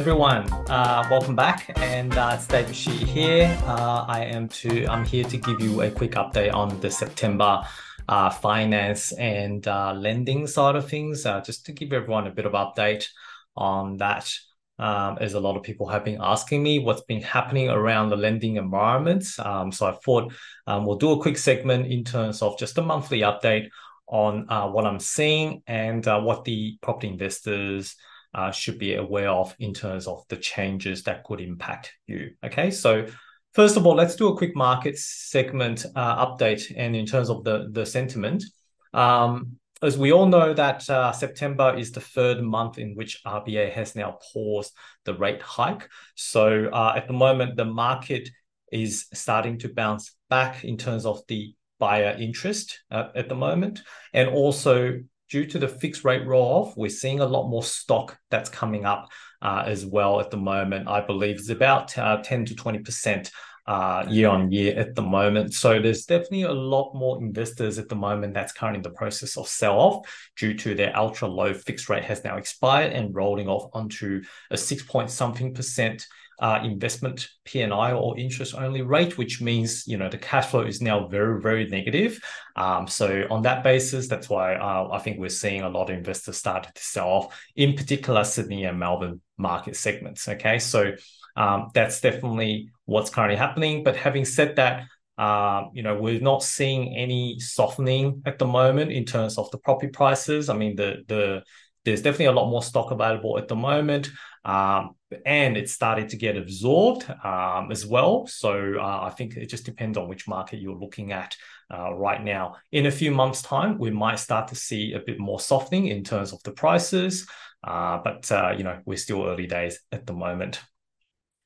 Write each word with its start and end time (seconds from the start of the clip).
Everyone. 0.00 0.50
Uh, 0.70 1.06
welcome 1.10 1.36
back, 1.36 1.70
and 1.76 2.16
uh, 2.16 2.30
it's 2.32 2.46
David 2.46 2.74
Shih 2.74 3.04
here. 3.04 3.54
Uh, 3.66 4.06
I 4.08 4.24
am 4.24 4.48
to 4.48 4.86
I'm 4.86 5.04
here 5.04 5.24
to 5.24 5.36
give 5.36 5.60
you 5.60 5.82
a 5.82 5.90
quick 5.90 6.12
update 6.12 6.54
on 6.54 6.80
the 6.80 6.90
September 6.90 7.60
uh, 8.08 8.30
finance 8.30 9.12
and 9.12 9.68
uh, 9.68 9.92
lending 9.92 10.46
side 10.46 10.74
of 10.74 10.88
things, 10.88 11.26
uh, 11.26 11.42
just 11.42 11.66
to 11.66 11.72
give 11.72 11.92
everyone 11.92 12.26
a 12.26 12.30
bit 12.30 12.46
of 12.46 12.52
update 12.52 13.08
on 13.56 13.98
that. 13.98 14.32
Um, 14.78 15.18
as 15.20 15.34
a 15.34 15.40
lot 15.40 15.58
of 15.58 15.64
people 15.64 15.86
have 15.88 16.06
been 16.06 16.18
asking 16.18 16.62
me 16.62 16.78
what's 16.78 17.02
been 17.02 17.20
happening 17.20 17.68
around 17.68 18.08
the 18.08 18.16
lending 18.16 18.56
environment. 18.56 19.26
Um, 19.38 19.70
so 19.70 19.84
I 19.84 19.92
thought 19.92 20.32
um, 20.66 20.86
we'll 20.86 20.96
do 20.96 21.12
a 21.12 21.20
quick 21.20 21.36
segment 21.36 21.92
in 21.92 22.04
terms 22.04 22.40
of 22.40 22.58
just 22.58 22.78
a 22.78 22.82
monthly 22.82 23.20
update 23.20 23.68
on 24.06 24.46
what 24.72 24.86
I'm 24.86 24.98
seeing 24.98 25.62
and 25.66 26.06
what 26.06 26.44
the 26.44 26.78
property 26.80 27.08
investors 27.08 27.96
uh, 28.34 28.50
should 28.50 28.78
be 28.78 28.94
aware 28.94 29.30
of 29.30 29.54
in 29.58 29.74
terms 29.74 30.06
of 30.06 30.24
the 30.28 30.36
changes 30.36 31.02
that 31.04 31.24
could 31.24 31.40
impact 31.40 31.92
you. 32.06 32.30
Okay, 32.44 32.70
so 32.70 33.06
first 33.52 33.76
of 33.76 33.86
all, 33.86 33.94
let's 33.94 34.16
do 34.16 34.28
a 34.28 34.36
quick 34.36 34.54
market 34.54 34.98
segment 34.98 35.86
uh, 35.96 36.26
update. 36.26 36.72
And 36.76 36.94
in 36.94 37.06
terms 37.06 37.30
of 37.30 37.44
the 37.44 37.68
the 37.72 37.84
sentiment, 37.84 38.44
um, 38.92 39.58
as 39.82 39.96
we 39.96 40.12
all 40.12 40.26
know 40.26 40.52
that 40.52 40.88
uh, 40.90 41.12
September 41.12 41.74
is 41.74 41.90
the 41.90 42.00
third 42.00 42.42
month 42.42 42.78
in 42.78 42.94
which 42.94 43.22
RBA 43.24 43.72
has 43.72 43.96
now 43.96 44.18
paused 44.32 44.72
the 45.04 45.14
rate 45.14 45.42
hike. 45.42 45.88
So 46.14 46.68
uh, 46.72 46.92
at 46.96 47.06
the 47.06 47.14
moment, 47.14 47.56
the 47.56 47.64
market 47.64 48.28
is 48.70 49.06
starting 49.12 49.58
to 49.58 49.68
bounce 49.72 50.14
back 50.28 50.64
in 50.64 50.76
terms 50.76 51.06
of 51.06 51.22
the 51.28 51.54
buyer 51.78 52.14
interest 52.18 52.82
uh, 52.90 53.08
at 53.16 53.28
the 53.28 53.34
moment, 53.34 53.82
and 54.12 54.28
also 54.28 55.00
due 55.30 55.46
to 55.46 55.58
the 55.58 55.68
fixed 55.68 56.04
rate 56.04 56.26
roll 56.26 56.42
off, 56.42 56.76
we're 56.76 56.90
seeing 56.90 57.20
a 57.20 57.26
lot 57.26 57.48
more 57.48 57.62
stock 57.62 58.18
that's 58.30 58.50
coming 58.50 58.84
up 58.84 59.08
uh, 59.40 59.62
as 59.64 59.86
well 59.86 60.20
at 60.20 60.30
the 60.30 60.36
moment. 60.36 60.88
I 60.88 61.00
believe 61.00 61.36
it's 61.36 61.48
about 61.48 61.96
uh, 61.96 62.20
10 62.22 62.46
to 62.46 62.54
20% 62.54 63.30
uh, 63.70 64.04
year 64.08 64.28
on 64.28 64.50
year 64.50 64.76
at 64.76 64.96
the 64.96 65.02
moment. 65.02 65.54
So 65.54 65.78
there's 65.78 66.04
definitely 66.04 66.42
a 66.42 66.52
lot 66.52 66.92
more 66.92 67.22
investors 67.22 67.78
at 67.78 67.88
the 67.88 67.94
moment 67.94 68.34
that's 68.34 68.52
currently 68.52 68.78
in 68.78 68.82
the 68.82 68.90
process 68.90 69.36
of 69.36 69.46
sell 69.46 69.78
off 69.78 70.30
due 70.36 70.54
to 70.54 70.74
their 70.74 70.96
ultra 70.98 71.28
low 71.28 71.54
fixed 71.54 71.88
rate 71.88 72.02
has 72.02 72.24
now 72.24 72.36
expired 72.36 72.92
and 72.92 73.14
rolling 73.14 73.46
off 73.46 73.70
onto 73.72 74.22
a 74.50 74.56
six 74.56 74.82
point 74.82 75.08
something 75.08 75.54
percent 75.54 76.04
uh, 76.40 76.58
investment 76.64 77.28
P&I 77.44 77.92
or 77.92 78.18
interest 78.18 78.56
only 78.56 78.82
rate, 78.82 79.16
which 79.16 79.40
means 79.40 79.86
you 79.86 79.98
know 79.98 80.08
the 80.08 80.18
cash 80.18 80.46
flow 80.46 80.62
is 80.62 80.82
now 80.82 81.06
very 81.06 81.40
very 81.40 81.68
negative. 81.68 82.18
Um, 82.56 82.88
so 82.88 83.24
on 83.30 83.42
that 83.42 83.62
basis, 83.62 84.08
that's 84.08 84.28
why 84.28 84.54
uh, 84.54 84.88
I 84.90 84.98
think 84.98 85.20
we're 85.20 85.28
seeing 85.28 85.62
a 85.62 85.68
lot 85.68 85.90
of 85.90 85.96
investors 85.96 86.38
started 86.38 86.74
to 86.74 86.82
sell 86.82 87.08
off, 87.08 87.40
in 87.54 87.74
particular 87.74 88.24
Sydney 88.24 88.64
and 88.64 88.80
Melbourne 88.80 89.20
market 89.36 89.76
segments. 89.76 90.28
Okay, 90.28 90.58
so 90.58 90.92
um, 91.36 91.70
that's 91.74 92.00
definitely 92.00 92.70
what's 92.84 93.10
currently 93.10 93.36
happening. 93.36 93.84
But 93.84 93.96
having 93.96 94.24
said 94.24 94.56
that, 94.56 94.84
uh, 95.18 95.64
you 95.72 95.82
know, 95.82 96.00
we're 96.00 96.20
not 96.20 96.42
seeing 96.42 96.96
any 96.96 97.38
softening 97.40 98.22
at 98.26 98.38
the 98.38 98.46
moment 98.46 98.90
in 98.90 99.04
terms 99.04 99.38
of 99.38 99.50
the 99.50 99.58
property 99.58 99.88
prices. 99.88 100.48
I 100.48 100.56
mean, 100.56 100.76
the 100.76 101.04
the 101.06 101.42
there's 101.84 102.02
definitely 102.02 102.26
a 102.26 102.32
lot 102.32 102.50
more 102.50 102.62
stock 102.62 102.90
available 102.90 103.38
at 103.38 103.48
the 103.48 103.56
moment. 103.56 104.10
Um, 104.44 104.94
and 105.26 105.56
it 105.56 105.68
started 105.68 106.08
to 106.10 106.16
get 106.16 106.36
absorbed 106.36 107.08
um, 107.24 107.70
as 107.70 107.84
well. 107.84 108.26
So 108.26 108.76
uh, 108.78 109.00
I 109.02 109.10
think 109.10 109.36
it 109.36 109.46
just 109.46 109.66
depends 109.66 109.98
on 109.98 110.08
which 110.08 110.28
market 110.28 110.60
you're 110.60 110.78
looking 110.78 111.12
at 111.12 111.36
uh, 111.72 111.92
right 111.94 112.22
now. 112.22 112.56
In 112.72 112.86
a 112.86 112.90
few 112.90 113.10
months' 113.10 113.42
time, 113.42 113.78
we 113.78 113.90
might 113.90 114.18
start 114.18 114.48
to 114.48 114.54
see 114.54 114.92
a 114.92 115.00
bit 115.00 115.18
more 115.18 115.40
softening 115.40 115.88
in 115.88 116.04
terms 116.04 116.32
of 116.32 116.42
the 116.42 116.52
prices, 116.52 117.28
uh, 117.64 117.98
but 118.02 118.30
uh, 118.32 118.54
you 118.56 118.64
know 118.64 118.80
we're 118.84 118.96
still 118.96 119.26
early 119.26 119.46
days 119.46 119.80
at 119.92 120.06
the 120.06 120.12
moment. 120.12 120.60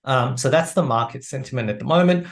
Um, 0.05 0.37
so 0.37 0.51
that's 0.51 0.73
the 0.73 0.83
market 0.83 1.25
sentiment 1.25 1.71
at 1.71 1.79
the 1.79 1.85
moment. 1.85 2.27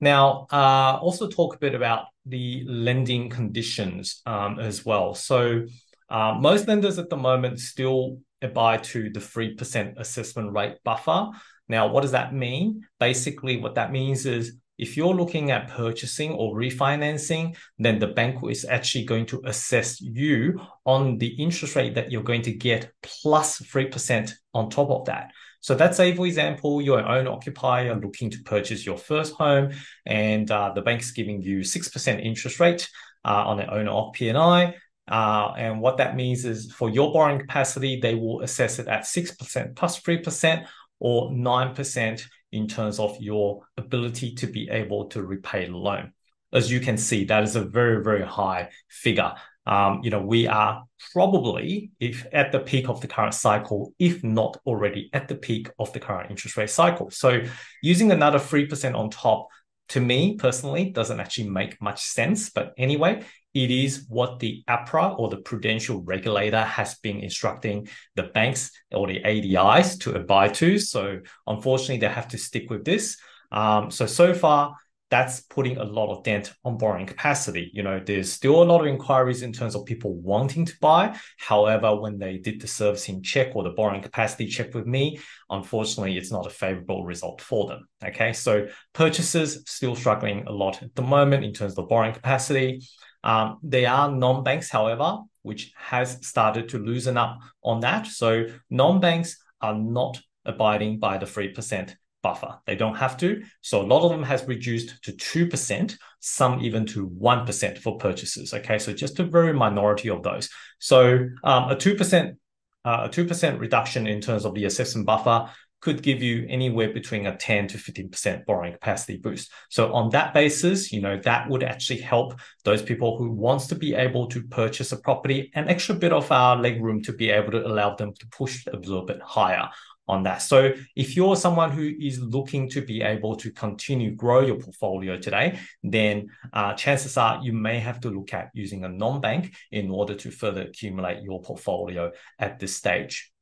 Now, 0.00 0.46
uh, 0.50 0.98
also 1.00 1.28
talk 1.28 1.54
a 1.54 1.58
bit 1.58 1.74
about 1.74 2.06
the 2.24 2.64
lending 2.66 3.28
conditions 3.28 4.22
um, 4.26 4.58
as 4.58 4.84
well. 4.84 5.14
So 5.14 5.66
uh, 6.08 6.36
most 6.40 6.68
lenders 6.68 6.98
at 6.98 7.10
the 7.10 7.16
moment 7.16 7.60
still 7.60 8.18
abide 8.42 8.84
to 8.84 9.10
the 9.10 9.20
3% 9.20 9.98
assessment 9.98 10.52
rate 10.52 10.76
buffer. 10.84 11.28
Now, 11.68 11.88
what 11.88 12.00
does 12.00 12.12
that 12.12 12.34
mean? 12.34 12.86
Basically, 12.98 13.58
what 13.58 13.74
that 13.74 13.92
means 13.92 14.26
is 14.26 14.56
if 14.78 14.96
you're 14.96 15.14
looking 15.14 15.50
at 15.50 15.68
purchasing 15.68 16.32
or 16.32 16.56
refinancing, 16.56 17.54
then 17.78 17.98
the 17.98 18.06
bank 18.06 18.42
is 18.48 18.64
actually 18.64 19.04
going 19.04 19.26
to 19.26 19.42
assess 19.44 20.00
you 20.00 20.58
on 20.86 21.18
the 21.18 21.28
interest 21.28 21.76
rate 21.76 21.94
that 21.94 22.10
you're 22.10 22.22
going 22.22 22.42
to 22.42 22.52
get 22.52 22.90
plus 23.02 23.60
3% 23.60 24.32
on 24.54 24.70
top 24.70 24.90
of 24.90 25.04
that. 25.04 25.32
So 25.60 25.74
let's 25.76 25.96
say, 25.96 26.14
for 26.14 26.26
example, 26.26 26.80
you're 26.80 26.98
owner 27.06 27.30
occupier 27.30 27.94
looking 27.94 28.30
to 28.30 28.38
purchase 28.44 28.84
your 28.84 28.96
first 28.96 29.34
home, 29.34 29.72
and 30.06 30.50
uh, 30.50 30.72
the 30.74 30.82
bank's 30.82 31.10
giving 31.10 31.42
you 31.42 31.60
6% 31.60 32.24
interest 32.24 32.60
rate 32.60 32.88
uh, 33.24 33.44
on 33.46 33.60
an 33.60 33.68
owner 33.70 33.90
occupier 33.90 34.32
P&I. 34.32 34.74
Uh, 35.08 35.52
and 35.56 35.80
what 35.80 35.96
that 35.96 36.14
means 36.16 36.44
is 36.44 36.72
for 36.72 36.88
your 36.88 37.12
borrowing 37.12 37.40
capacity, 37.40 38.00
they 38.00 38.14
will 38.14 38.40
assess 38.42 38.78
it 38.78 38.86
at 38.86 39.02
6% 39.02 39.76
plus 39.76 40.00
3% 40.00 40.66
or 41.00 41.30
9% 41.30 42.22
in 42.52 42.68
terms 42.68 42.98
of 42.98 43.16
your 43.20 43.62
ability 43.76 44.34
to 44.34 44.46
be 44.46 44.68
able 44.70 45.06
to 45.06 45.22
repay 45.22 45.66
the 45.66 45.76
loan. 45.76 46.12
As 46.52 46.70
you 46.70 46.80
can 46.80 46.96
see, 46.96 47.24
that 47.24 47.42
is 47.42 47.56
a 47.56 47.62
very, 47.62 48.02
very 48.02 48.24
high 48.24 48.70
figure. 48.88 49.32
Um, 49.70 50.00
you 50.02 50.10
know, 50.10 50.20
we 50.20 50.48
are 50.48 50.82
probably 51.12 51.92
if 52.00 52.26
at 52.32 52.50
the 52.50 52.58
peak 52.58 52.88
of 52.88 53.00
the 53.00 53.06
current 53.06 53.34
cycle, 53.34 53.94
if 54.00 54.24
not 54.24 54.60
already 54.66 55.08
at 55.12 55.28
the 55.28 55.36
peak 55.36 55.70
of 55.78 55.92
the 55.92 56.00
current 56.00 56.28
interest 56.28 56.56
rate 56.56 56.70
cycle. 56.70 57.08
So 57.10 57.42
using 57.80 58.10
another 58.10 58.40
3% 58.40 58.96
on 58.96 59.10
top 59.10 59.46
to 59.90 60.00
me 60.00 60.34
personally 60.36 60.90
doesn't 60.90 61.20
actually 61.20 61.50
make 61.50 61.80
much 61.80 62.02
sense. 62.02 62.50
But 62.50 62.74
anyway, 62.76 63.22
it 63.54 63.70
is 63.70 64.06
what 64.08 64.40
the 64.40 64.64
APRA 64.68 65.16
or 65.16 65.28
the 65.28 65.36
prudential 65.36 66.02
regulator 66.02 66.62
has 66.62 66.96
been 66.96 67.20
instructing 67.20 67.88
the 68.16 68.24
banks 68.24 68.72
or 68.90 69.06
the 69.06 69.20
ADIs 69.20 70.00
to 70.00 70.14
abide 70.14 70.54
to. 70.54 70.80
So 70.80 71.20
unfortunately, 71.46 71.98
they 71.98 72.12
have 72.12 72.28
to 72.28 72.38
stick 72.38 72.70
with 72.70 72.84
this. 72.84 73.18
Um, 73.52 73.92
so 73.92 74.06
so 74.06 74.34
far, 74.34 74.74
that's 75.10 75.40
putting 75.40 75.76
a 75.76 75.84
lot 75.84 76.16
of 76.16 76.22
dent 76.22 76.52
on 76.64 76.78
borrowing 76.78 77.06
capacity. 77.06 77.70
You 77.74 77.82
know, 77.82 78.00
there's 78.04 78.32
still 78.32 78.62
a 78.62 78.64
lot 78.64 78.80
of 78.80 78.86
inquiries 78.86 79.42
in 79.42 79.52
terms 79.52 79.74
of 79.74 79.84
people 79.84 80.14
wanting 80.14 80.64
to 80.64 80.74
buy. 80.80 81.16
However, 81.36 81.94
when 82.00 82.18
they 82.18 82.38
did 82.38 82.60
the 82.60 82.68
servicing 82.68 83.22
check 83.22 83.54
or 83.54 83.64
the 83.64 83.70
borrowing 83.70 84.02
capacity 84.02 84.46
check 84.46 84.72
with 84.72 84.86
me, 84.86 85.18
unfortunately, 85.50 86.16
it's 86.16 86.30
not 86.30 86.46
a 86.46 86.50
favorable 86.50 87.04
result 87.04 87.40
for 87.40 87.66
them. 87.66 87.88
Okay, 88.04 88.32
so 88.32 88.68
purchases 88.92 89.64
still 89.66 89.96
struggling 89.96 90.46
a 90.46 90.52
lot 90.52 90.82
at 90.82 90.94
the 90.94 91.02
moment 91.02 91.44
in 91.44 91.52
terms 91.52 91.76
of 91.76 91.88
borrowing 91.88 92.14
capacity. 92.14 92.80
Um, 93.24 93.58
there 93.62 93.90
are 93.90 94.10
non-banks, 94.10 94.70
however, 94.70 95.18
which 95.42 95.72
has 95.76 96.24
started 96.26 96.68
to 96.70 96.78
loosen 96.78 97.16
up 97.16 97.40
on 97.64 97.80
that. 97.80 98.06
So 98.06 98.46
non-banks 98.70 99.36
are 99.60 99.74
not 99.74 100.20
abiding 100.44 100.98
by 100.98 101.18
the 101.18 101.26
3% 101.26 101.94
buffer. 102.22 102.58
They 102.66 102.76
don't 102.76 102.96
have 102.96 103.16
to. 103.18 103.42
So 103.60 103.80
a 103.80 103.86
lot 103.86 104.02
of 104.04 104.10
them 104.10 104.22
has 104.22 104.44
reduced 104.46 105.02
to 105.04 105.12
2%, 105.12 105.96
some 106.20 106.60
even 106.60 106.86
to 106.86 107.08
1% 107.08 107.78
for 107.78 107.98
purchases. 107.98 108.54
Okay. 108.54 108.78
So 108.78 108.92
just 108.92 109.18
a 109.18 109.24
very 109.24 109.52
minority 109.52 110.10
of 110.10 110.22
those. 110.22 110.48
So 110.78 111.28
um, 111.44 111.70
a 111.70 111.76
2%, 111.76 112.36
uh, 112.84 113.00
a 113.04 113.08
2% 113.08 113.60
reduction 113.60 114.06
in 114.06 114.20
terms 114.20 114.44
of 114.44 114.54
the 114.54 114.64
assessment 114.64 115.06
buffer 115.06 115.50
could 115.80 116.02
give 116.02 116.22
you 116.22 116.46
anywhere 116.48 116.92
between 116.92 117.26
a 117.26 117.36
10 117.36 117.68
to 117.68 117.78
15% 117.78 118.44
borrowing 118.44 118.72
capacity 118.74 119.16
boost. 119.16 119.50
So 119.70 119.92
on 119.94 120.10
that 120.10 120.34
basis, 120.34 120.92
you 120.92 121.00
know, 121.00 121.18
that 121.24 121.48
would 121.48 121.62
actually 121.62 122.00
help 122.00 122.38
those 122.64 122.82
people 122.82 123.16
who 123.16 123.30
wants 123.30 123.66
to 123.68 123.74
be 123.74 123.94
able 123.94 124.26
to 124.28 124.42
purchase 124.42 124.92
a 124.92 124.98
property 124.98 125.50
an 125.54 125.68
extra 125.68 125.94
bit 125.94 126.12
of 126.12 126.30
our 126.30 126.56
leg 126.56 126.82
room 126.82 127.02
to 127.02 127.12
be 127.12 127.30
able 127.30 127.52
to 127.52 127.66
allow 127.66 127.94
them 127.94 128.12
to 128.12 128.26
push 128.26 128.66
a 128.66 128.76
little 128.76 129.06
bit 129.06 129.20
higher 129.22 129.68
on 130.10 130.24
that. 130.24 130.42
So 130.42 130.72
if 130.96 131.16
you're 131.16 131.36
someone 131.36 131.70
who 131.70 131.86
is 132.00 132.20
looking 132.20 132.68
to 132.70 132.80
be 132.82 133.00
able 133.02 133.36
to 133.36 133.50
continue 133.52 134.10
grow 134.14 134.40
your 134.40 134.56
portfolio 134.56 135.16
today, 135.16 135.58
then 135.82 136.28
uh, 136.52 136.74
chances 136.74 137.16
are 137.16 137.40
you 137.42 137.52
may 137.52 137.78
have 137.78 138.00
to 138.00 138.10
look 138.10 138.34
at 138.34 138.50
using 138.52 138.84
a 138.84 138.88
non-bank 138.88 139.54
in 139.70 139.90
order 139.90 140.14
to 140.16 140.30
further 140.30 140.62
accumulate 140.62 141.22
your 141.22 141.40
portfolio 141.40 142.10
at 142.38 142.58
this 142.58 142.76
stage. 142.76 143.32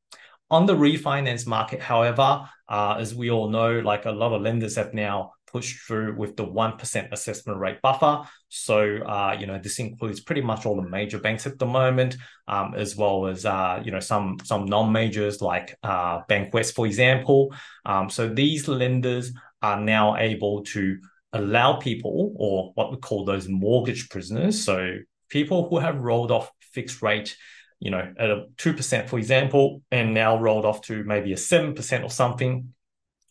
On 0.51 0.65
the 0.65 0.75
refinance 0.75 1.45
market, 1.45 1.79
however, 1.79 2.49
uh, 2.67 2.95
as 2.97 3.13
we 3.13 3.29
all 3.29 3.49
know, 3.49 3.79
like 3.79 4.05
a 4.05 4.11
lot 4.11 4.33
of 4.33 4.41
lenders 4.41 4.75
have 4.77 4.93
now 4.93 5.33
pushed 5.51 5.79
through 5.85 6.15
with 6.15 6.35
the 6.35 6.45
1% 6.45 7.11
assessment 7.11 7.59
rate 7.59 7.81
buffer. 7.81 8.27
So, 8.49 8.97
uh, 8.97 9.35
you 9.39 9.47
know, 9.47 9.59
this 9.61 9.79
includes 9.79 10.19
pretty 10.19 10.41
much 10.41 10.65
all 10.65 10.75
the 10.75 10.87
major 10.87 11.19
banks 11.19 11.47
at 11.47 11.59
the 11.59 11.65
moment, 11.65 12.17
um, 12.47 12.73
as 12.75 12.95
well 12.95 13.27
as, 13.27 13.45
uh, 13.45 13.81
you 13.83 13.91
know, 13.91 13.99
some, 13.99 14.37
some 14.43 14.65
non-majors 14.65 15.41
like 15.41 15.77
uh, 15.83 16.21
Bankwest, 16.29 16.73
for 16.73 16.85
example. 16.85 17.53
Um, 17.85 18.09
so 18.09 18.27
these 18.27 18.67
lenders 18.67 19.31
are 19.61 19.79
now 19.79 20.15
able 20.17 20.63
to 20.63 20.97
allow 21.33 21.73
people 21.77 22.33
or 22.35 22.71
what 22.75 22.91
we 22.91 22.97
call 22.97 23.25
those 23.25 23.47
mortgage 23.47 24.09
prisoners. 24.09 24.63
So 24.63 24.97
people 25.29 25.69
who 25.69 25.79
have 25.79 25.99
rolled 25.99 26.31
off 26.31 26.51
fixed 26.73 27.01
rate 27.01 27.35
you 27.79 27.91
know, 27.91 28.13
at 28.17 28.29
a 28.29 28.45
2%, 28.57 29.07
for 29.07 29.17
example, 29.17 29.81
and 29.89 30.13
now 30.13 30.37
rolled 30.37 30.65
off 30.65 30.81
to 30.81 31.03
maybe 31.05 31.31
a 31.31 31.37
7% 31.37 32.03
or 32.03 32.09
something, 32.09 32.73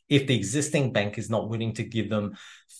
if 0.08 0.26
the 0.26 0.36
existing 0.36 0.92
bank 0.92 1.18
is 1.18 1.30
not 1.30 1.48
willing 1.48 1.74
to 1.74 1.84
give 1.84 2.08
them 2.08 2.36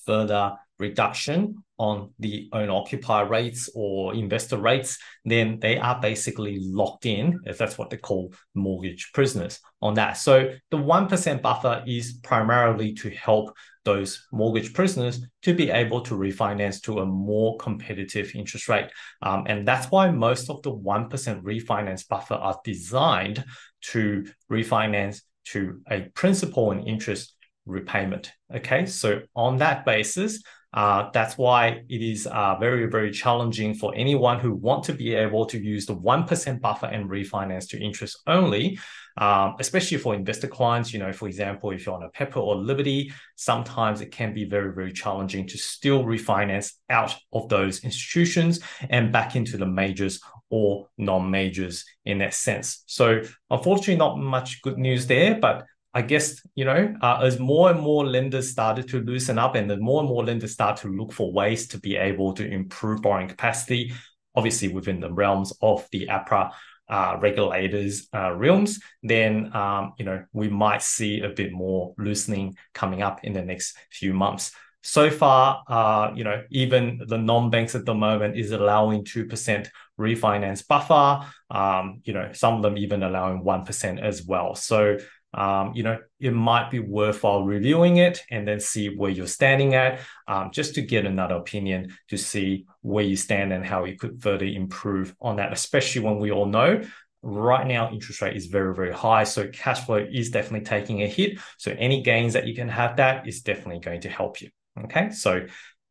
further 0.07 0.57
reduction 0.79 1.57
on 1.79 2.13
the 2.19 2.49
owner 2.53 2.73
occupier 2.73 3.27
rates 3.27 3.69
or 3.75 4.15
investor 4.15 4.57
rates, 4.57 4.99
then 5.25 5.59
they 5.61 5.79
are 5.79 6.01
basically 6.01 6.59
locked 6.61 7.07
in, 7.07 7.39
if 7.45 7.59
that's 7.59 7.79
what 7.79 7.91
they 7.91 7.97
call 7.97 8.33
mortgage 8.55 9.11
prisoners 9.13 9.61
on 9.83 9.95
that. 9.95 10.17
So 10.17 10.51
the 10.71 10.77
1% 10.77 11.43
buffer 11.43 11.83
is 11.87 12.19
primarily 12.23 12.95
to 12.95 13.11
help 13.11 13.55
those 13.85 14.27
mortgage 14.33 14.75
prisoners 14.75 15.25
to 15.43 15.55
be 15.55 15.71
able 15.71 16.01
to 16.03 16.15
refinance 16.15 16.83
to 16.83 16.99
a 16.99 17.07
more 17.07 17.57
competitive 17.59 18.33
interest 18.35 18.69
rate. 18.69 18.91
Um, 19.23 19.45
and 19.47 19.67
that's 19.67 19.91
why 19.91 20.11
most 20.11 20.51
of 20.51 20.63
the 20.63 20.73
1% 20.73 21.09
refinance 21.43 22.07
buffer 22.07 22.35
are 22.35 22.59
designed 22.65 23.45
to 23.81 24.27
refinance 24.51 25.23
to 25.53 25.81
a 25.91 26.03
principal 26.15 26.71
and 26.71 26.87
interest 26.87 27.35
repayment. 27.67 28.33
Okay, 28.55 28.87
so 28.87 29.23
on 29.37 29.59
that 29.59 29.85
basis, 29.85 30.43
uh, 30.75 31.09
that's 31.13 31.39
why 31.39 31.83
it 31.89 32.03
is 32.03 32.27
uh, 32.27 32.57
very, 32.59 32.87
very 32.87 33.11
challenging 33.11 33.75
for 33.75 33.95
anyone 33.95 34.39
who 34.39 34.53
want 34.53 34.85
to 34.85 34.93
be 34.93 35.15
able 35.15 35.47
to 35.47 35.59
use 35.59 35.87
the 35.87 35.97
1% 35.97 36.61
buffer 36.61 36.87
and 36.87 37.09
refinance 37.09 37.69
to 37.71 37.83
interest 37.83 38.21
only, 38.27 38.79
um, 39.17 39.55
especially 39.61 39.97
for 39.97 40.15
investor 40.15 40.47
clients. 40.47 40.93
You 40.93 40.99
know, 40.99 41.13
for 41.13 41.27
example, 41.27 41.71
if 41.71 41.87
you're 41.87 41.95
on 41.95 42.03
a 42.03 42.11
Pepper 42.11 42.41
or 42.41 42.55
Liberty, 42.55 43.13
sometimes 43.37 44.03
it 44.03 44.13
can 44.13 44.35
be 44.35 44.45
very, 44.45 44.75
very 44.75 44.93
challenging 44.93 45.47
to 45.47 45.57
still 45.57 46.05
refinance 46.05 46.75
out 46.91 47.17
of 47.33 47.49
those 47.49 47.83
institutions 47.83 48.61
and 48.91 49.11
back 49.11 49.37
into 49.37 49.57
the 49.57 49.67
majors 49.67 50.21
or 50.51 50.89
non-majors 50.97 51.85
in 52.05 52.19
that 52.19 52.35
sense. 52.35 52.83
So 52.87 53.23
unfortunately, 53.51 53.97
not 53.97 54.19
much 54.19 54.63
good 54.63 54.79
news 54.79 55.07
there, 55.07 55.39
but 55.39 55.65
I 55.95 56.03
guess, 56.03 56.41
you 56.55 56.65
know, 56.65 56.95
uh, 57.01 57.21
as 57.23 57.39
more 57.39 57.71
and 57.71 57.81
more 57.81 58.07
lenders 58.07 58.51
started 58.51 58.89
to 58.91 59.01
loosen 59.01 59.39
up 59.39 59.55
and 59.55 59.71
the 59.71 59.79
more 59.79 60.01
and 60.01 60.09
more 60.09 60.25
lenders 60.25 60.53
start 60.53 60.77
to 60.79 60.89
look 60.89 61.13
for 61.13 61.33
ways 61.33 61.67
to 61.69 61.81
be 61.81 61.97
able 61.97 62.35
to 62.35 62.47
improve 62.47 63.03
borrowing 63.03 63.29
capacity, 63.29 63.93
obviously 64.35 64.69
within 64.69 65.01
the 65.01 65.13
realms 65.13 65.53
of 65.63 65.87
the 65.91 66.07
APRA 66.07 66.53
uh, 66.89 67.17
regulators' 67.21 68.09
uh, 68.15 68.33
realms, 68.33 68.81
then, 69.03 69.55
um, 69.55 69.93
you 69.99 70.05
know, 70.05 70.25
we 70.33 70.49
might 70.49 70.83
see 70.83 71.21
a 71.21 71.29
bit 71.29 71.53
more 71.53 71.95
loosening 71.99 72.57
coming 72.73 73.03
up 73.03 73.25
in 73.25 73.33
the 73.33 73.43
next 73.43 73.77
few 73.91 74.15
months. 74.15 74.53
So 74.89 75.11
far, 75.11 75.63
uh, 75.69 76.13
you 76.15 76.25
know, 76.25 76.45
even 76.51 77.03
the 77.07 77.19
non-banks 77.19 77.75
at 77.75 77.85
the 77.85 77.95
moment 77.95 78.39
is 78.39 78.53
allowing 78.53 79.05
2% 79.05 79.69
refinance 80.01 80.67
buffer. 80.67 81.27
Um, 81.51 82.01
you 82.05 82.15
know, 82.15 82.31
some 82.33 82.55
of 82.55 82.63
them 82.63 82.79
even 82.79 83.03
allowing 83.03 83.43
1% 83.43 84.01
as 84.01 84.25
well. 84.25 84.55
So 84.55 84.97
um, 85.35 85.73
you 85.75 85.83
know, 85.83 85.99
it 86.19 86.33
might 86.33 86.71
be 86.71 86.79
worthwhile 86.79 87.45
reviewing 87.45 87.99
it 87.99 88.23
and 88.31 88.49
then 88.49 88.61
see 88.61 88.89
where 88.89 89.11
you're 89.11 89.27
standing 89.27 89.75
at, 89.75 90.01
um, 90.27 90.51
just 90.53 90.75
to 90.77 90.81
get 90.81 91.05
another 91.05 91.35
opinion 91.35 91.95
to 92.09 92.17
see 92.17 92.65
where 92.81 93.05
you 93.05 93.15
stand 93.15 93.53
and 93.53 93.63
how 93.67 93.85
you 93.85 93.95
could 93.95 94.23
further 94.23 94.47
improve 94.47 95.15
on 95.21 95.37
that, 95.37 95.53
especially 95.53 96.01
when 96.01 96.19
we 96.19 96.33
all 96.33 96.47
know 96.47 96.83
right 97.21 97.67
now 97.67 97.91
interest 97.91 98.23
rate 98.23 98.37
is 98.39 98.47
very, 98.47 98.75
very 98.75 98.93
high. 98.93 99.25
So 99.25 99.49
cash 99.49 99.85
flow 99.85 100.07
is 100.11 100.31
definitely 100.31 100.65
taking 100.65 101.03
a 101.03 101.07
hit. 101.07 101.39
So 101.59 101.77
any 101.79 102.03
gains 102.03 102.33
that 102.33 102.47
you 102.47 102.55
can 102.55 102.71
have 102.71 102.97
that 102.97 103.29
is 103.29 103.43
definitely 103.43 103.81
going 103.81 104.01
to 104.03 104.09
help 104.09 104.41
you. 104.41 104.49
Okay. 104.85 105.11
So 105.11 105.47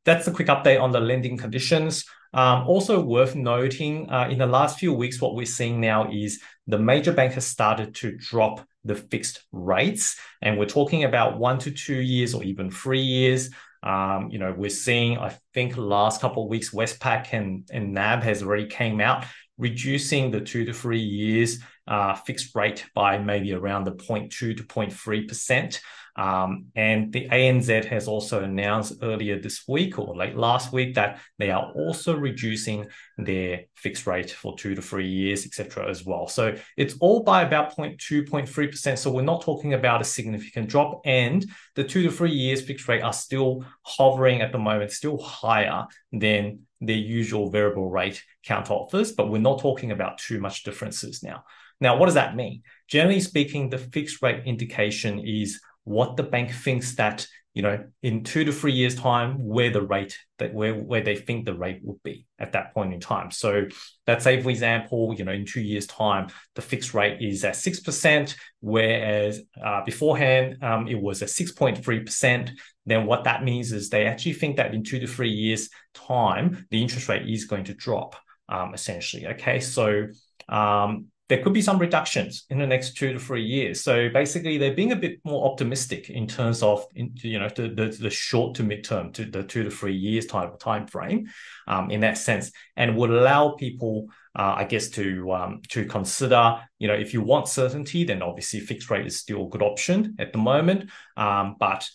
that's 0.06 0.28
a 0.28 0.32
quick 0.32 0.48
update 0.48 0.82
on 0.82 0.92
the 0.92 1.00
lending 1.00 1.38
conditions. 1.38 2.06
Um, 2.34 2.68
also 2.68 3.02
worth 3.02 3.36
noting, 3.36 4.10
uh, 4.10 4.28
in 4.30 4.38
the 4.38 4.48
last 4.48 4.80
few 4.80 4.94
weeks, 4.94 5.22
what 5.22 5.36
we're 5.36 5.46
seeing 5.46 5.80
now 5.80 6.10
is 6.12 6.42
the 6.68 6.78
major 6.78 7.14
bank 7.14 7.34
has 7.34 7.46
started 7.46 7.96
to 7.96 8.18
drop 8.18 8.66
the 8.84 8.96
fixed 8.96 9.44
rates. 9.52 10.18
And 10.42 10.58
we're 10.58 10.66
talking 10.66 11.04
about 11.04 11.38
one 11.38 11.60
to 11.60 11.72
two 11.72 12.00
years 12.00 12.34
or 12.34 12.44
even 12.44 12.72
three 12.72 13.02
years. 13.02 13.50
Um, 13.84 14.30
you 14.32 14.40
know, 14.40 14.54
we're 14.56 14.70
seeing, 14.70 15.18
I 15.18 15.38
think 15.54 15.78
last 15.78 16.22
couple 16.22 16.44
of 16.44 16.50
weeks, 16.50 16.72
Westpac 16.72 17.34
and, 17.34 17.70
and 17.72 17.94
NAB 17.94 18.24
has 18.24 18.44
already 18.44 18.68
came 18.68 19.00
out 19.00 19.26
reducing 19.58 20.32
the 20.32 20.42
two 20.42 20.66
to 20.66 20.74
three 20.74 21.00
years 21.00 21.60
uh, 21.88 22.14
fixed 22.14 22.56
rate 22.56 22.86
by 22.94 23.18
maybe 23.18 23.54
around 23.54 23.86
the 23.86 23.92
0.2 23.92 24.30
to 24.30 24.56
0.3%. 24.56 25.80
Um, 26.18 26.66
and 26.76 27.14
the 27.14 27.28
ANZ 27.30 27.86
has 27.86 28.08
also 28.08 28.44
announced 28.44 28.96
earlier 29.04 29.40
this 29.40 29.68
week 29.68 30.00
or 30.00 30.16
late 30.16 30.36
last 30.36 30.74
week 30.74 30.96
that 30.96 31.20
they 31.38 31.52
are 31.52 31.72
also 31.74 32.16
reducing 32.16 32.88
their 33.18 33.62
fixed 33.76 34.08
rate 34.08 34.32
for 34.32 34.58
two 34.58 34.74
to 34.74 34.82
three 34.82 35.08
years, 35.08 35.46
etc. 35.46 35.88
as 35.88 36.04
well. 36.04 36.28
So 36.28 36.56
it's 36.76 36.96
all 37.00 37.22
by 37.22 37.44
about 37.44 37.78
0.2, 37.78 38.28
0.3%. 38.28 38.98
So 38.98 39.12
we're 39.12 39.22
not 39.22 39.44
talking 39.44 39.76
about 39.76 40.02
a 40.02 40.06
significant 40.06 40.70
drop. 40.70 41.02
And 41.06 41.46
the 41.76 41.84
two 41.84 42.02
to 42.04 42.12
three 42.12 42.32
years 42.32 42.62
fixed 42.64 42.88
rate 42.88 43.04
are 43.04 43.14
still 43.14 43.64
hovering 43.84 44.42
at 44.42 44.52
the 44.52 44.58
moment, 44.58 44.92
still 44.92 45.20
higher 45.20 45.86
than 46.12 46.62
the 46.82 46.96
usual 46.96 47.50
variable 47.50 47.90
rate 47.90 48.24
counter 48.44 48.74
offers, 48.74 49.12
but 49.12 49.30
we're 49.30 49.40
not 49.40 49.60
talking 49.60 49.92
about 49.92 50.18
too 50.18 50.40
much 50.40 50.64
differences 50.64 51.24
now. 51.24 51.44
Now, 51.80 51.98
what 51.98 52.06
does 52.06 52.16
that 52.16 52.36
mean? 52.36 52.64
Generally 52.88 53.22
speaking, 53.22 53.70
the 53.70 53.78
fixed 53.78 54.22
rate 54.22 54.44
indication 54.46 55.20
is 55.20 55.60
what 55.88 56.18
the 56.18 56.24
bank 56.24 56.52
thinks 56.52 56.96
that 56.96 57.26
you 57.54 57.64
know 57.64 57.84
in 58.04 58.24
two 58.24 58.44
to 58.44 58.52
three 58.52 58.74
years 58.74 58.94
time 58.94 59.44
where 59.44 59.72
the 59.72 59.82
rate 59.82 60.18
that 60.38 60.54
where 60.54 60.76
where 60.76 61.02
they 61.02 61.16
think 61.16 61.46
the 61.46 61.58
rate 61.58 61.80
would 61.82 62.04
be 62.04 62.28
at 62.38 62.52
that 62.52 62.74
point 62.74 62.94
in 62.94 63.00
time. 63.00 63.32
So 63.32 63.66
let's 64.06 64.26
say 64.26 64.42
for 64.42 64.50
example 64.50 65.16
you 65.18 65.24
know 65.24 65.32
in 65.32 65.46
two 65.46 65.62
years 65.62 65.88
time 65.88 66.28
the 66.56 66.62
fixed 66.62 66.94
rate 66.94 67.22
is 67.22 67.46
at 67.46 67.56
6% 67.56 68.36
whereas 68.60 69.42
uh, 69.64 69.84
beforehand 69.86 70.62
um, 70.62 70.88
it 70.88 71.02
was 71.02 71.22
at 71.22 71.30
6.3% 71.30 72.52
then 72.86 73.06
what 73.06 73.24
that 73.24 73.44
means 73.44 73.72
is 73.72 73.90
they 73.90 74.06
actually 74.06 74.34
think 74.34 74.58
that 74.58 74.74
in 74.74 74.84
two 74.84 75.00
to 75.00 75.08
three 75.08 75.32
years 75.32 75.70
time 75.94 76.68
the 76.70 76.82
interest 76.82 77.08
rate 77.08 77.28
is 77.28 77.46
going 77.46 77.64
to 77.64 77.74
drop 77.74 78.16
um, 78.50 78.74
essentially. 78.74 79.26
Okay 79.26 79.62
so 79.62 80.08
um, 80.50 81.08
there 81.30 81.44
could 81.44 81.54
be 81.54 81.62
some 81.62 81.78
reductions 81.78 82.46
in 82.50 82.58
the 82.58 82.68
next 82.68 82.96
two 82.96 83.12
to 83.12 83.20
three 83.20 83.44
years. 83.44 83.82
So 83.82 84.08
basically, 84.10 84.58
they're 84.58 84.74
being 84.74 84.94
a 84.94 84.96
bit 84.96 85.20
more 85.26 85.50
optimistic 85.50 86.10
in 86.10 86.26
terms 86.26 86.64
of 86.64 86.86
in, 86.96 87.12
you 87.16 87.38
know 87.40 87.50
the, 87.50 87.68
the, 87.70 87.98
the 88.00 88.10
short 88.10 88.56
to 88.56 88.64
midterm, 88.64 89.14
to 89.14 89.26
the 89.26 89.44
two 89.44 89.64
to 89.64 89.70
three 89.70 89.96
years 89.96 90.26
type 90.26 90.54
of 90.54 90.60
time 90.60 90.88
frame, 90.88 91.28
um, 91.68 91.92
in 91.92 92.00
that 92.02 92.18
sense, 92.18 92.52
and 92.78 92.96
would 92.96 93.10
allow 93.10 93.52
people, 93.52 94.08
uh, 94.38 94.56
I 94.58 94.64
guess, 94.64 94.90
to 94.92 95.32
um, 95.34 95.62
to 95.70 95.86
consider. 95.86 96.62
You 96.80 96.88
know, 96.88 96.96
if 96.96 97.14
you 97.14 97.22
want 97.22 97.50
certainty, 97.50 98.06
then 98.06 98.22
obviously 98.22 98.62
fixed 98.62 98.90
rate 98.90 99.06
is 99.06 99.20
still 99.20 99.48
a 99.48 99.50
good 99.50 99.64
option 99.64 100.16
at 100.20 100.32
the 100.32 100.40
moment, 100.40 100.90
um, 101.18 101.58
but 101.60 101.90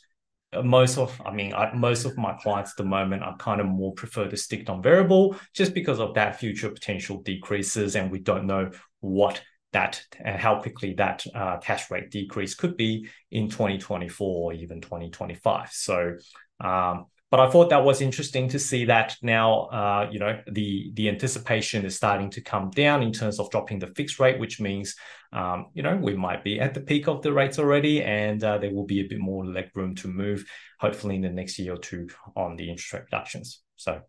most 0.62 0.98
of 0.98 1.18
i 1.24 1.32
mean 1.32 1.54
I, 1.54 1.72
most 1.72 2.04
of 2.04 2.16
my 2.18 2.34
clients 2.34 2.72
at 2.72 2.76
the 2.76 2.84
moment 2.84 3.22
i 3.22 3.32
kind 3.38 3.60
of 3.60 3.66
more 3.66 3.92
prefer 3.94 4.28
to 4.28 4.36
stick 4.36 4.68
on 4.68 4.82
variable 4.82 5.36
just 5.54 5.72
because 5.72 5.98
of 5.98 6.14
that 6.14 6.38
future 6.38 6.68
potential 6.68 7.22
decreases 7.22 7.96
and 7.96 8.10
we 8.10 8.18
don't 8.18 8.46
know 8.46 8.70
what 9.00 9.42
that 9.72 10.04
and 10.20 10.38
how 10.38 10.60
quickly 10.60 10.94
that 10.94 11.24
uh, 11.34 11.58
cash 11.58 11.90
rate 11.90 12.10
decrease 12.10 12.54
could 12.54 12.76
be 12.76 13.08
in 13.30 13.48
2024 13.48 14.44
or 14.44 14.52
even 14.52 14.80
2025. 14.80 15.70
So, 15.72 16.16
um, 16.60 17.06
but 17.32 17.40
I 17.40 17.48
thought 17.48 17.70
that 17.70 17.82
was 17.82 18.02
interesting 18.02 18.46
to 18.50 18.58
see 18.58 18.84
that 18.84 19.16
now, 19.22 19.62
uh, 19.68 20.06
you 20.12 20.18
know, 20.18 20.38
the 20.50 20.92
the 20.92 21.08
anticipation 21.08 21.86
is 21.86 21.96
starting 21.96 22.28
to 22.28 22.42
come 22.42 22.68
down 22.68 23.02
in 23.02 23.10
terms 23.10 23.40
of 23.40 23.48
dropping 23.50 23.78
the 23.78 23.86
fixed 23.86 24.20
rate, 24.20 24.38
which 24.38 24.60
means, 24.60 24.94
um, 25.32 25.68
you 25.72 25.82
know, 25.82 25.96
we 25.96 26.14
might 26.14 26.44
be 26.44 26.60
at 26.60 26.74
the 26.74 26.82
peak 26.82 27.08
of 27.08 27.22
the 27.22 27.32
rates 27.32 27.58
already, 27.58 28.02
and 28.02 28.44
uh, 28.44 28.58
there 28.58 28.74
will 28.74 28.84
be 28.84 29.00
a 29.00 29.08
bit 29.08 29.18
more 29.18 29.46
leg 29.46 29.70
room 29.74 29.94
to 29.94 30.08
move, 30.08 30.44
hopefully 30.78 31.16
in 31.16 31.22
the 31.22 31.30
next 31.30 31.58
year 31.58 31.72
or 31.72 31.78
two 31.78 32.06
on 32.36 32.56
the 32.56 32.68
interest 32.68 32.92
rate 32.92 33.04
reductions. 33.04 33.62
So 33.76 34.02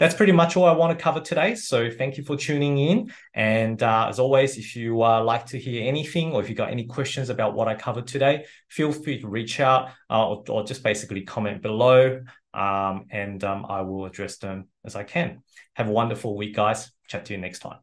that's 0.00 0.14
pretty 0.14 0.32
much 0.32 0.56
all 0.56 0.64
I 0.64 0.72
want 0.72 0.98
to 0.98 1.02
cover 1.02 1.20
today. 1.20 1.54
So 1.54 1.90
thank 1.90 2.16
you 2.16 2.24
for 2.24 2.34
tuning 2.34 2.78
in. 2.78 3.12
And 3.34 3.82
uh, 3.82 4.06
as 4.08 4.18
always, 4.18 4.56
if 4.56 4.74
you 4.74 5.02
uh, 5.02 5.22
like 5.22 5.44
to 5.48 5.58
hear 5.58 5.86
anything 5.86 6.32
or 6.32 6.40
if 6.40 6.48
you 6.48 6.54
got 6.54 6.70
any 6.70 6.86
questions 6.86 7.28
about 7.28 7.52
what 7.52 7.68
I 7.68 7.74
covered 7.74 8.06
today, 8.06 8.46
feel 8.70 8.92
free 8.92 9.20
to 9.20 9.28
reach 9.28 9.60
out 9.60 9.90
uh, 10.08 10.26
or, 10.26 10.42
or, 10.48 10.64
just 10.64 10.82
basically 10.82 11.20
comment 11.20 11.60
below 11.60 12.22
um, 12.54 13.06
and 13.10 13.42
um, 13.44 13.66
I 13.68 13.82
will 13.82 14.06
address 14.06 14.38
them 14.38 14.68
as 14.84 14.96
I 14.96 15.04
can. 15.04 15.42
Have 15.74 15.88
a 15.88 15.92
wonderful 15.92 16.36
week, 16.36 16.54
guys. 16.54 16.90
Chat 17.08 17.24
to 17.26 17.32
you 17.32 17.38
next 17.38 17.60
time. 17.60 17.78